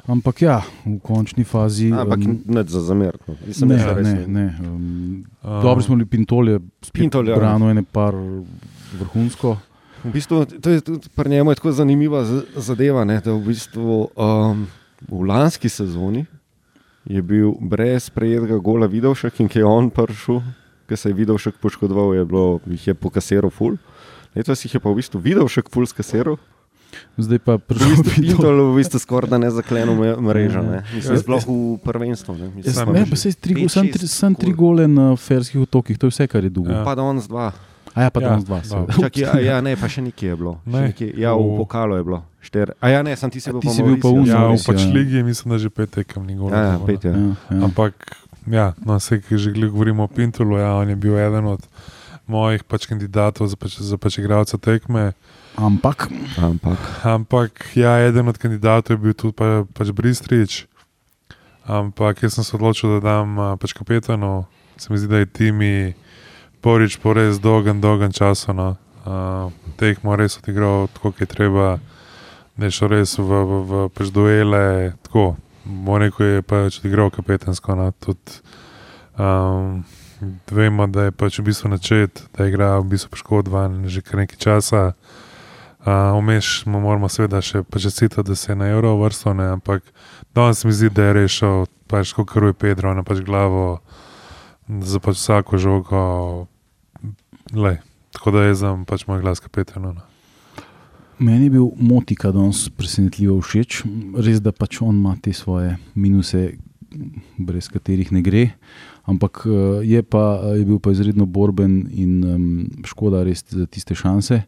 [0.06, 0.14] Pa.
[0.14, 1.90] Ampak ja, v končni fazi.
[1.90, 3.18] Ampak um, ne za zamer.
[3.26, 3.34] No.
[3.46, 4.26] Mislim, ne, ne, ni.
[4.32, 4.46] ne.
[4.62, 5.06] Um,
[5.46, 6.60] Um, Dobri smo bili Pintolje,
[6.92, 7.36] Pintol, ja.
[7.36, 8.14] Brano je par
[8.98, 9.56] vrhunsko.
[10.04, 12.24] V bistvu, to je tudi pri njemu je tako zanimiva
[12.56, 14.66] zadeva, ne, da v, bistvu, um,
[15.08, 16.24] v lanski sezoni
[17.04, 20.42] je bil brez prejetega gola Vidovšek in ki je on prišel,
[20.88, 23.78] ki se je Vidovšek poškodoval, je bilo, jih je pokasiral ful.
[24.34, 26.38] Letos jih je pa v bistvu Vidovšek ful skasiral.
[27.16, 28.36] Zdaj pa V prišel bistvu Pintol.
[28.36, 30.60] Pintol v bistvu skoraj da ne zakleno me- mrežo.
[30.60, 30.82] Ne.
[30.90, 32.32] Mislim, Ja, sploh v prvenstvu.
[32.34, 32.46] Ne.
[32.54, 36.06] Mislim, Sam ne, pa sej tri, sem, tri, sem tri gole na ferskih otokih, to
[36.06, 36.70] je vse, kar je dolgo.
[36.70, 36.80] Ja.
[36.80, 36.84] Ja.
[36.84, 37.52] Pa da on z dva.
[37.96, 38.60] A ja, pa Ja, danes dva.
[39.00, 40.60] Čak, ja, ja, ne, pa še nekje je bilo.
[40.60, 40.80] Še Ne.
[40.86, 42.18] Nekje, ja, v pokalu je bilo.
[42.38, 42.76] Šter.
[42.76, 44.28] A ja, ne, sem ti A bil pa si bil pa Mauritius.
[44.28, 44.92] Ja, v pač ja.
[44.92, 46.52] ligi mislim, da že pet tekem ni gola.
[46.52, 47.10] Ja, ja, pet je.
[47.10, 47.60] Ja, ja.
[47.64, 47.96] Ampak,
[48.46, 51.64] ja, no, vse, ki že govorimo o Pintulu, ja, on je bil eden od
[52.26, 55.14] mojih pač kandidatov za pač, za pač igralca tekme.
[55.56, 56.78] Ampak, Ampak.
[57.06, 60.66] Ampak, ja, eden od kandidatov je bil tudi pa, pač Bristrič.
[61.66, 64.46] Ampak jaz sem se odločil, da dam a, pač kapetano.
[64.76, 65.94] Se mi zdi, da je timi
[66.60, 68.52] porič po res dolgem, dolgem času.
[68.52, 68.76] No.
[69.06, 71.78] Uh, tekmo res odigral tako, kot je treba,
[72.58, 74.94] da je šel res v, v, v pač duele.
[75.06, 77.74] Tako, Moram reči, je pač odigral kapetansko.
[77.74, 77.90] No.
[77.98, 78.38] Tudi,
[79.18, 79.82] um,
[80.50, 84.38] vemo, da je pač v bistvu načet, da igra v bistvu poškodovan že kar nekaj
[84.38, 84.82] časa.
[85.86, 89.84] Uh, Vmeš mu moramo seveda še počestiti, da se je na evro vrstil, ne, ampak
[90.34, 93.78] danes mi zdi, da je rešil, pač kot karuje Pedro, na pač glavo
[94.66, 96.00] za pač vsako žogo.
[97.54, 97.78] Lej,
[98.10, 99.94] tako da jaz sem pač moj glas kapetano.
[99.94, 100.02] No.
[101.18, 103.84] meni je bil Motika danes presenetljivo všeč.
[104.18, 106.58] Res, da pač on ima te svoje minuse,
[107.38, 108.48] brez katerih ne gre.
[109.06, 112.46] Ampak eh, je, pa, je bil pa izredno borben in um,
[112.86, 114.42] škoda res za tiste šanse.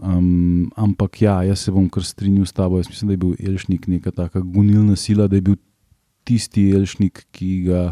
[0.00, 2.78] Um, ampak ja, jaz se bom kar strinjal s tabo.
[2.78, 5.58] Jaz mislim, da je bil Elšnik neka taka gonilna sila, da je bil
[6.24, 7.82] tisti Elšnik, ki ga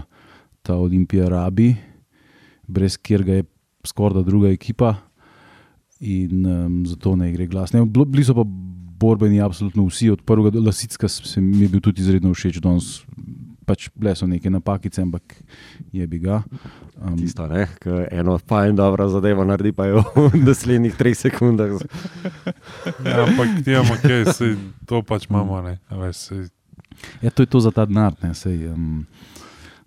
[0.62, 1.74] ta Olimpija rabi,
[2.68, 3.48] brez katerega je
[3.86, 4.94] skoraj da druga ekipa.
[5.98, 7.74] In um, zato ne gre glas.
[7.74, 8.46] Ne, bili so pa
[8.98, 13.00] borbeni, absolutno vsi, od prvega do Lasicka se mi je bil tudi izredno všeč, danes
[13.68, 15.36] pač bile so neke napakice, ampak
[15.92, 16.40] je bi ga.
[16.96, 21.76] Um, Tisto, ne, ki eno fajn dobro zadevo naredi, pa jo v naslednjih treh sekundah.
[23.04, 24.56] Ja, ampak ti imamo kaj, sej,
[24.88, 25.60] to pač imamo.
[25.68, 26.46] Ne, a veš, sej,
[27.22, 28.14] Ja, to je to za ta denar.
[28.22, 29.06] ne, saj, um,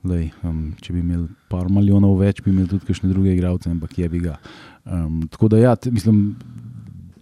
[0.04, 3.98] lej, um, če bi imeli par milijonov več, bi imeli tudi kakšne druge igralce, ampak
[3.98, 4.38] je bi ga.
[4.86, 6.36] Um, tako da, ja, mislim,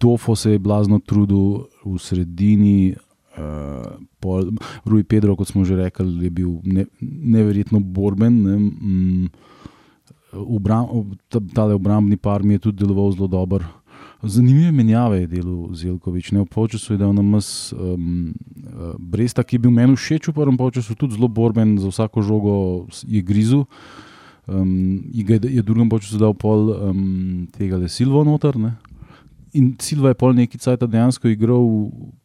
[0.00, 2.94] Dofo se je blazno trudil v sredini.
[3.30, 4.50] Uh, pol,
[4.82, 8.42] Rui Pedro, kot smo že rekli, je bil ne, neverjetno borben.
[8.42, 9.26] Ne, mm,
[10.34, 13.64] obram, ob- ta, tale obrambni par mi je tudi deloval zelo dobro.
[14.22, 16.32] Zanimive menjave je delal Zelkovič.
[16.32, 18.34] Ne, v polčasu je dal na mas um,
[18.98, 22.54] Bresta, ki je bil meni všeč v prvem polčasu, tudi zelo borben, za vsako žogo
[23.06, 23.64] je grizu.
[24.44, 28.58] Um, je v drugem polčasu dal pol um, tega le Silvo noter.
[28.60, 28.76] Ne.
[29.52, 31.64] In Silva je pol neki cajt dejansko igral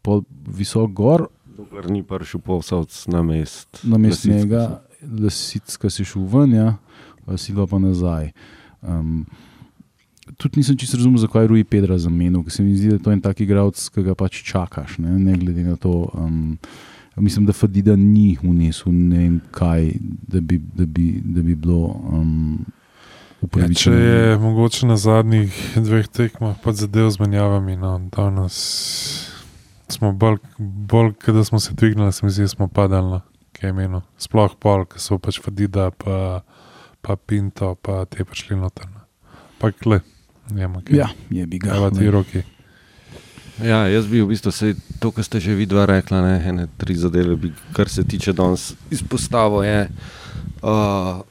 [0.06, 3.80] pol visok gor, Dokler ni prišel povsod na mest.
[3.84, 4.38] na mestu Lesicka.
[4.38, 6.78] njega, Lesicka si šel ven, ja,
[7.38, 8.32] Silva pa nazaj.
[8.82, 9.26] Um,
[10.38, 13.10] tudi nisem čisto razumel, zakaj je Rui Pedra zamenil, ker se mi zdi, da to
[13.10, 16.10] je en tak igralec, ki ga pač čakaš, ne, ne glede na to.
[16.14, 16.58] Um,
[17.16, 19.94] mislim, da Fadida ni vnesel ne vem kaj,
[20.28, 22.66] da bi, da bi, da bi bilo um,
[23.46, 23.96] če upravičeno.
[23.96, 28.58] je mogoče na zadnjih dveh tekmah pa zadev z menjavami, no, danes
[29.88, 33.22] smo bolj, bolj da smo se dvignili, se mi zdi, smo padali na
[33.54, 34.02] kemenu.
[34.18, 36.42] Sploh pol, ki so pač Fadida, pa,
[37.02, 38.90] pa Pinto, pa te prišli noter.
[38.92, 39.06] no.
[39.60, 40.02] Pa kle,
[40.52, 40.98] njema, kaj.
[40.98, 41.78] Ja, je bi ga.
[41.78, 42.44] Evo ti roki.
[43.64, 46.98] Ja, jaz bi v bistvu vse to, kar ste že vidva rekla, ne, ene tri
[47.00, 49.64] zadeve, bi, kar se tiče danes izpostavil.
[49.64, 49.88] Je,
[50.60, 51.24] uh,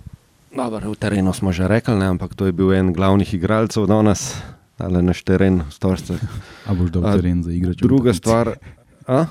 [0.57, 4.39] dobro, v terenu smo že rekli, ne, ampak to je bil en glavnih igralcev danes,
[4.79, 6.19] ali naš teren, storce.
[6.67, 7.75] A boš dal teren za igro?
[7.75, 8.57] Druga stvar.
[9.07, 9.27] A?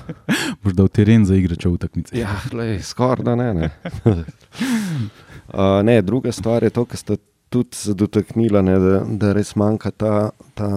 [0.62, 2.12] Boš dal teren za igro, če v takmici.
[2.22, 2.36] Ja,
[2.82, 3.48] skoraj da ne.
[3.54, 3.68] Ne.
[5.50, 7.16] uh, ne, druga stvar je to, kar ste
[7.48, 10.14] tudi se dotaknila, ne, da, da res manjka ta,
[10.58, 10.68] ta,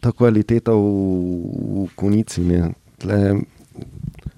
[0.00, 0.86] ta kvaliteta v,
[1.84, 2.44] v konici.
[2.46, 2.72] Ne.
[3.02, 3.42] Tle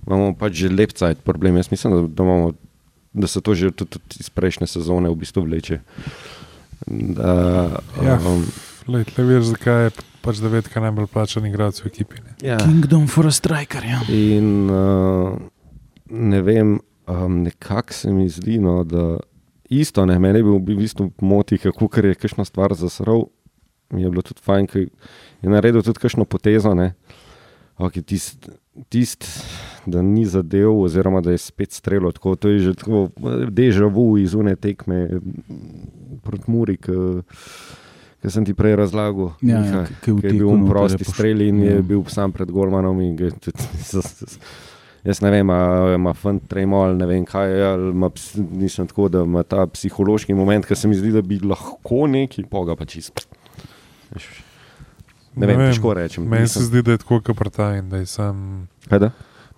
[0.04, 1.56] imamo pač že lep cajt problem.
[1.60, 2.52] Jaz mislim, da, da, imamo,
[3.14, 5.80] da se to že tudi, tudi iz prejšnje sezone v bistvu vleče.
[6.86, 7.70] Da,
[8.04, 8.18] Ja.
[8.20, 8.44] um,
[8.88, 12.20] Lej, tle veš, zakaj je pač devetka najbolj plačan igralec v ekipi.
[12.20, 12.34] Ne.
[12.44, 12.58] ja.
[12.60, 13.80] Kingdom for a striker.
[13.80, 14.02] Ja.
[14.12, 15.38] In uh,
[16.10, 16.74] ne vem,
[17.08, 19.16] um, nekako se mi zdi, no, da
[19.72, 23.30] isto, ne, meni je bil v bistvu moti, kako ker je kakšno stvar zasral.
[23.88, 26.74] Mi je bilo tudi fajn, ker je naredil tudi kakšno potezo.
[26.76, 26.92] Ne.
[27.80, 28.50] Okay, tist,
[28.88, 29.26] tist,
[29.86, 33.08] da ni zadev, oziroma da je spet streljal tako, to je že tako
[33.50, 35.20] deja vu iz une tekme
[36.22, 39.34] proti Muri, ki sem ti prej razlagal.
[39.44, 41.82] Ja, Miha, ja, ki je bil v prosti je poš- strel in je ja.
[41.82, 43.00] bil sam pred Gormanom.
[43.16, 43.28] ga
[45.04, 48.08] Jaz ne vem, ali ima fant tremo ali ne vem kaj, ali ima,
[48.56, 52.46] nisem tako, da ima ta psihološki moment, ki se mi zdi, da bi lahko neki,
[52.48, 53.26] poga pa čist.
[54.14, 54.43] Veš,
[55.36, 56.28] Ne vem, težko rečem.
[56.28, 58.68] Meni se Nisem- zdi, da je tako, kot partajn, da je sam.
[58.88, 59.10] Kaj da?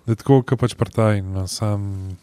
[0.05, 2.17] Da je tako, kot pač partajn, no, sam.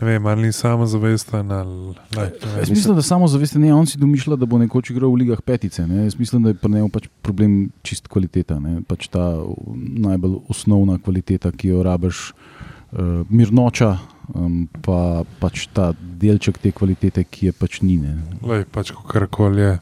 [0.00, 2.74] Ne vem, ali ni samozavesten ali lej, ne Jaz vem.
[2.74, 5.84] mislim, da samo zaveste ne, on si domišlja, da bo nekoč igral v ligah petice.
[5.86, 6.04] Ne.
[6.04, 8.58] Jaz mislim, da je pri njemu pač problem čist kvaliteta.
[8.58, 8.80] Ne.
[8.88, 9.44] Pač ta
[9.76, 13.98] najbolj osnovna kvaliteta, ki jo rabiš, uh, mirnoča,
[14.34, 18.00] um, pa pač ta delček te kvalitete, ki je pač ni.
[18.00, 18.16] Ne.
[18.42, 19.78] Lej, pač karkoli je.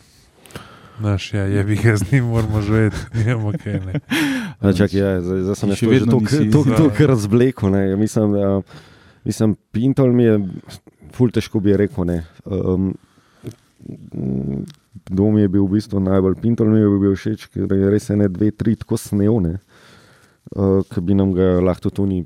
[1.00, 3.80] Naš je, je bi ga z njim moramo živeti, nimamo kaj.
[3.80, 4.00] Ne.
[4.60, 6.76] A, Čak, ja, zdaj, zdaj sem Še vedno toliko Da.
[6.76, 7.70] tok razvlekel.
[7.70, 7.82] ne.
[7.90, 8.62] Ja, Mislim, da,
[9.24, 10.34] mislim, Pintol mi je,
[11.16, 12.04] ful težko bi rekel.
[12.04, 12.18] Ne.
[12.44, 12.92] Um,
[15.08, 18.10] Kdo mi je bil v bistvu najbolj Pintol, mi je bil všeč, ker je res
[18.12, 19.56] ene, dve, tri tako snevne,
[20.52, 22.20] uh, ki bi nam ga lahko tudi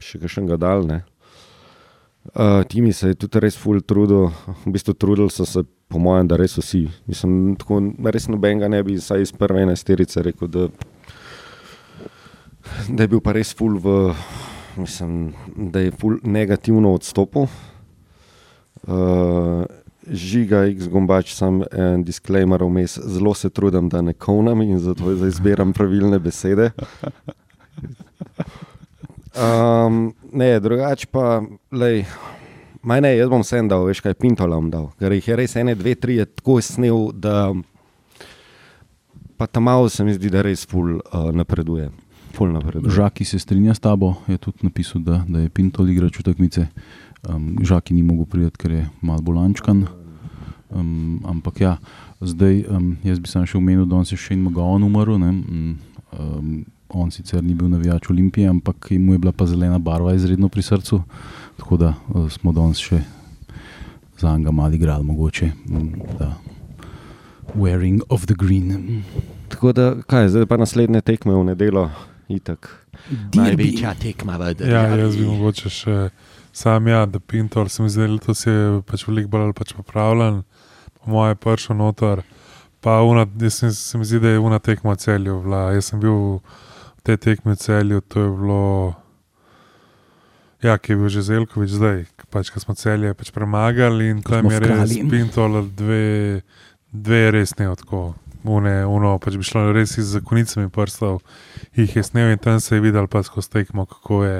[0.00, 0.86] še kakšnega dal.
[0.88, 1.02] Ne.
[2.32, 4.30] Uh, Timi se je tudi res ful trudil,
[4.64, 6.84] v bistvu trudili so se, po mojem, da res vsi.
[7.10, 7.80] Mislim, tako,
[8.14, 10.68] res nobenega ne bi, saj iz prve enajsterice rekel, da,
[12.88, 13.96] da je bil pa res ful v,
[14.78, 15.34] mislim,
[15.74, 17.50] da je ful negativno odstopil.
[18.86, 19.66] Uh,
[20.06, 25.14] žiga, X gombač, sam en disclaimer vmes, zelo se trudim, da ne kovnam in zato
[25.14, 26.70] zdaj izbiram pravilne besede.
[29.34, 32.04] Um, ne, drugače pa, lej,
[32.82, 35.74] maj ne, jaz bom vsem dal, veš kaj, Pintolam dal, ker jih je res ene,
[35.78, 37.52] dve, tri, je tako snil, da
[39.40, 41.90] pa tam malo se mi zdi, da res ful uh, napreduje.
[42.36, 42.92] Ful napreduje.
[42.92, 46.66] Žaki se strinja s tabo, je tudi napisal, da, da je Pintol igrač v tekmice.
[47.28, 49.86] Um, Žaki ni mogel priti, ker je malo bolančkan.
[50.70, 51.78] Um, ampak ja,
[52.20, 55.18] zdaj um, jaz bi sam še omenil, da se še in Magon umrl.
[55.18, 55.32] ne.
[56.10, 60.48] Um, on sicer ni bil navijač Olimpije, ampak mu je bila pa zelena barva izredno
[60.48, 61.02] pri srcu.
[61.60, 63.02] Tako da uh, smo danes še
[64.18, 65.50] za njega malo igrali, mogoče.
[65.68, 66.34] mm, da.
[67.54, 69.02] Wearing of the green.
[69.48, 71.90] Tako da, kaj, zdaj pa naslednje tekme v nedelo,
[72.28, 72.86] itak.
[73.34, 75.96] Največja tekma v Ja, jaz bi mogoče še
[76.52, 79.74] sam, ja, da Pintor se mi zdi, da letos je pač veliko bolj ali pač
[79.76, 80.42] popravljen,
[80.96, 82.22] po moje pršo notor.
[82.80, 85.42] Pa una, jaz sem, se mi zdi, da je una tekma celju.
[85.44, 85.66] Bila.
[85.76, 88.64] Jaz sem bil v tej tekmi celju, to je bilo.
[90.62, 94.44] Ja, ki je bil že Zelkovič zdaj, pač, ko smo celje pač premagali in tam
[94.44, 94.96] je res vkrali.
[95.08, 96.42] Pintol dve,
[96.92, 98.12] dve res ne odko.
[98.44, 101.20] Une, uno, pač bi šlo res iz zakonicami prstov,
[101.76, 104.38] jih je snel in tam se je videl pač skozi tekmo, kako je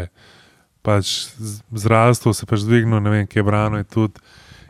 [0.85, 1.33] pač
[1.73, 4.21] zrastel, se pač dvignil, ne vem, kje je brano in tudi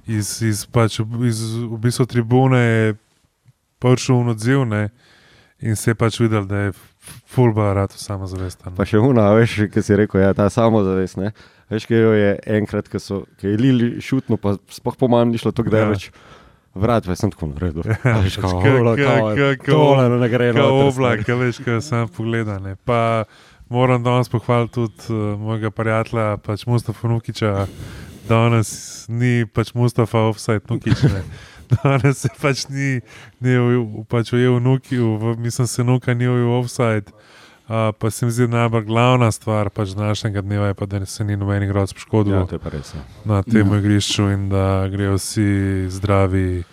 [0.06, 2.94] iz, iz, pač, iz v bistvu tribune je
[3.82, 4.88] prišel v odziv ne,
[5.62, 6.72] in se je pač videl, da je
[7.30, 8.74] fulbar rad samozavesten.
[8.76, 11.16] Pa še una, veš, ki si rekel, ja, ta samozavest.
[11.16, 11.32] Ne?
[11.70, 15.32] Veš, kaj jo je enkrat, ko so, ko je Lili šutno, pa sploh po manj
[15.32, 15.84] ni šlo tako Ja.
[15.84, 16.10] daleč.
[16.74, 17.82] Vrat, pa sem tako naredil.
[18.04, 21.24] Ja, Veš, pač kao, ka- ono, ka- kao, ka- ka- tole ne gre noter, oblak,
[21.26, 22.62] veš, kaj sem pogledal.
[22.86, 23.24] Pa
[23.68, 27.66] moram danes pohvaliti tudi uh, mojega prijatelja, pač Mustafa Nukiča,
[28.28, 28.70] danes
[29.08, 31.02] ni pač Mustafa offside, nukič.
[31.70, 31.76] Ne.
[31.85, 33.00] Danes se pač ni,
[33.40, 33.54] ni
[34.09, 37.12] pač ujel nuki, v, mislim, se nuka ni ujel offside.
[37.70, 41.24] Uh, pa se mi zdi najbolj glavna stvar pač današnjega dneva, je pa, da se
[41.24, 42.94] ni noben igralec poškodoval Ja, ja, to je pa res.
[42.94, 43.02] ja.
[43.24, 43.78] na tem Ja.
[43.78, 45.46] igrišču in da grejo vsi
[45.88, 46.64] zdravi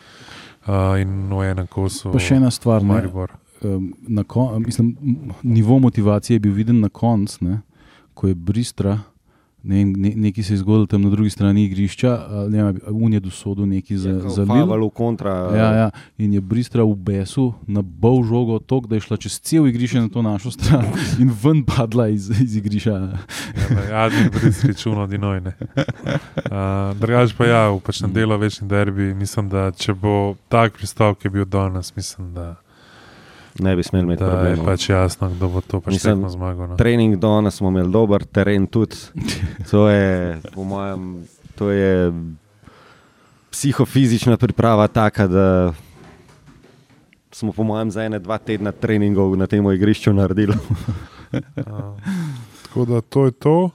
[0.67, 2.09] uh, in v enem kosu.
[2.11, 3.31] Pa še ena stvar, ne, Maribor.
[4.07, 4.95] na kon, mislim,
[5.43, 7.61] nivo motivacije je bil viden na koncu, ne,
[8.13, 8.97] ko je Bristra,
[9.63, 13.13] ne, vem, ne, nekaj se je zgodilo tam na drugi strani igrišča, ne, vem, un
[13.13, 15.31] je dosodil nekaj za, za Faval v kontra.
[15.55, 19.39] Ja, ja, in je Bristra v besu na bol žogo tok, da je šla čez
[19.41, 20.85] cel igrišče na to našo stran
[21.21, 22.95] in ven padla iz, iz igrišča.
[23.89, 25.55] Ja, Admin Brisri čuno dinojne.
[25.57, 31.19] Uh, drugač pa ja, v pač nedelo večni derbi, mislim, da če bo tak pristop,
[31.19, 32.55] ki je bil danes, mislim, da,
[33.59, 36.67] Ne bi smel imeti da je pač jasno, kdo bo to pač Mislim, tekmo zmagal.
[36.67, 36.77] No.
[36.77, 38.95] Trening danes smo imeli dober teren tudi.
[39.71, 42.11] To je, po mojem, to je
[43.51, 45.73] psihofizična priprava taka, da
[47.31, 50.53] smo po mojem za ene dva tedna treningov na tem igrišču naredili.
[50.53, 51.39] Uh,
[52.63, 53.69] tako da to je to.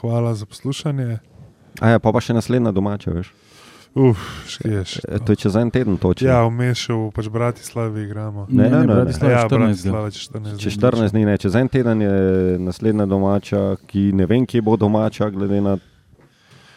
[0.00, 1.18] Hvala za poslušanje.
[1.80, 3.32] A ja, pa pa še naslednja domača, veš.
[3.94, 4.96] Uf, škiješ.
[5.08, 6.26] E, To je čez en teden točno.
[6.26, 8.46] Ja, vmes še v pač Bratislavi igramo.
[8.50, 8.94] Ne, ne, ne, ne.
[8.94, 9.58] Bratislava Ja, 14.
[9.58, 12.14] Bratislava čez 14 Čez 14 dni, ne, čez en teden je
[12.58, 15.76] naslednja domača, ki ne vem, kje bo domača, glede na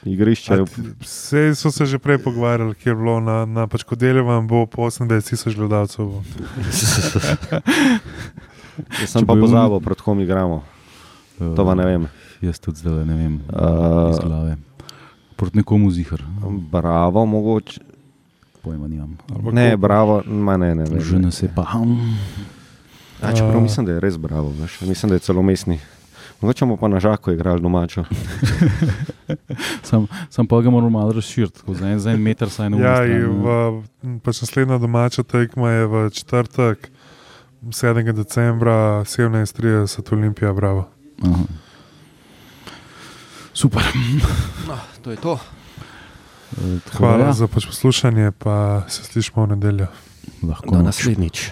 [0.05, 0.61] igrišče.
[1.01, 4.85] Vse so se že prej pogovarjali, kjer je bilo na, na pač Kodeljevam, bo po
[4.85, 6.13] 28 tisoč gledalcev.
[9.01, 10.61] Jaz sem pa pozabil, proti kom igramo.
[11.41, 12.07] To pa ne vem.
[12.45, 14.57] Jaz tudi zdaj ne vem, Uh, iz glave.
[15.37, 16.21] Proti nekomu zihar,
[16.71, 17.81] Bravo, mogoče.
[18.61, 19.17] pojma nimam.
[19.29, 19.77] Ampak Ne, koliko?
[19.79, 20.83] bravo, ma ne, ne.
[20.83, 21.63] ne, Že nas je pa.
[21.63, 22.17] hm,
[23.19, 24.81] A, čeprav mislim, da je res bravo, veš.
[24.81, 25.79] mislim, da je celo mestni.
[26.37, 28.03] Mogoče bomo pa na žaku igrali domačo.
[29.83, 33.05] Sam, sam pa ga moramo malo razširiti, za en, za en meter saj ne Ja,
[33.05, 33.81] in v,
[34.19, 36.89] pač naslednja domača tekma je v četrtek,
[37.63, 38.13] 7.
[38.13, 40.87] decembra, 17:30 Olimpija, bravo.
[41.23, 41.43] Aha.
[43.53, 43.81] Super.
[45.07, 45.39] To je to.
[46.85, 49.87] Tako Hvala ja, za pač poslušanje, pa se slišimo v nedeljo.
[50.43, 51.51] lahko Do naslednjič.